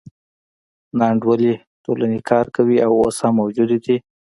[0.99, 1.51] ناانډولې
[1.83, 3.95] ټولنې کار کوي او اوس هم موجودې دي.